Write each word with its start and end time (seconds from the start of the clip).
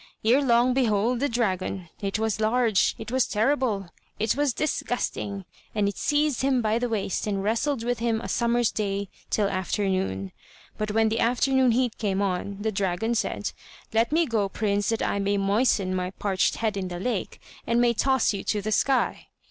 Erelong, 0.23 0.73
behold 0.73 1.19
the 1.19 1.29
dragon! 1.29 1.87
it 2.01 2.17
was 2.17 2.39
large, 2.39 2.95
it 2.97 3.11
was 3.11 3.27
terrible, 3.27 3.91
it 4.17 4.35
was 4.35 4.51
disgusting! 4.51 5.45
And 5.75 5.87
it 5.87 5.95
seized 5.95 6.41
him 6.41 6.59
by 6.59 6.79
the 6.79 6.89
waist 6.89 7.27
and 7.27 7.43
wrestled 7.43 7.83
with 7.83 7.99
him 7.99 8.19
a 8.19 8.27
summer's 8.27 8.71
day 8.71 9.09
till 9.29 9.47
afternoon. 9.47 10.31
But 10.75 10.89
when 10.93 11.09
the 11.09 11.19
afternoon 11.19 11.69
heat 11.73 11.99
came 11.99 12.19
on, 12.19 12.57
the 12.61 12.71
dragon 12.71 13.13
said: 13.13 13.51
"Let 13.93 14.11
me 14.11 14.25
go, 14.25 14.49
prince, 14.49 14.89
that 14.89 15.03
I 15.03 15.19
may 15.19 15.37
moisten 15.37 15.93
my 15.93 16.09
parched 16.09 16.55
head 16.55 16.77
in 16.77 16.87
the 16.87 16.99
lake, 16.99 17.39
and 17.67 17.79
may 17.79 17.93
toss 17.93 18.33
you 18.33 18.43
to 18.45 18.59
the 18.59 18.71
sky." 18.71 19.27